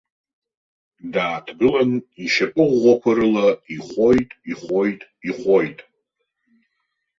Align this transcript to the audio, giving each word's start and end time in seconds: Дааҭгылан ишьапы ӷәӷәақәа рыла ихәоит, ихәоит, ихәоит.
Дааҭгылан 1.13 1.91
ишьапы 2.23 2.63
ӷәӷәақәа 2.69 3.11
рыла 3.17 3.47
ихәоит, 3.75 4.29
ихәоит, 4.51 5.01
ихәоит. 5.29 5.79